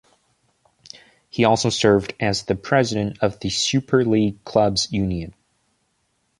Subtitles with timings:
[1.29, 5.35] He also served as the president of the Super League Clubs Union.